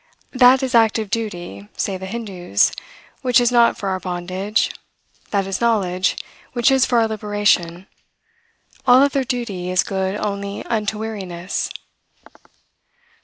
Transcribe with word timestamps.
"That 0.31 0.63
is 0.63 0.73
active 0.73 1.11
duty," 1.11 1.67
say 1.77 1.95
the 1.95 2.07
Hindoos, 2.07 2.71
"which 3.21 3.39
is 3.39 3.51
not 3.51 3.77
for 3.77 3.89
our 3.89 3.99
bondage; 3.99 4.71
that 5.29 5.45
is 5.45 5.61
knowledge, 5.61 6.17
which 6.53 6.71
is 6.71 6.87
for 6.87 6.97
our 7.01 7.07
liberation; 7.07 7.85
all 8.87 9.03
other 9.03 9.23
duty 9.23 9.69
is 9.69 9.83
good 9.83 10.15
only 10.15 10.63
unto 10.65 10.97
weariness." 10.97 11.69